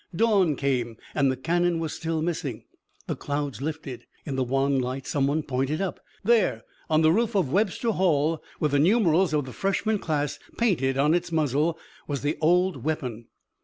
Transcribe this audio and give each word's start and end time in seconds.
Dawn 0.15 0.55
came, 0.55 0.97
and 1.13 1.31
the 1.31 1.37
cannon 1.37 1.77
was 1.77 1.93
still 1.93 2.23
missing. 2.23 2.63
The 3.05 3.15
clouds 3.15 3.61
lifted. 3.61 4.07
In 4.25 4.35
the 4.35 4.43
wan 4.43 4.79
light 4.79 5.05
some 5.05 5.27
one 5.27 5.43
pointed 5.43 5.79
up. 5.79 5.99
There, 6.23 6.63
on 6.89 7.03
the 7.03 7.11
roof 7.11 7.35
of 7.35 7.51
Webster 7.51 7.91
Hall, 7.91 8.41
with 8.59 8.71
the 8.71 8.79
numerals 8.79 9.31
of 9.31 9.45
the 9.45 9.53
freshman 9.53 9.99
class 9.99 10.39
painted 10.57 10.97
on 10.97 11.13
its 11.13 11.31
muzzle, 11.31 11.77
was 12.07 12.23
the 12.23 12.35
old 12.41 12.83
weapon. 12.83 13.27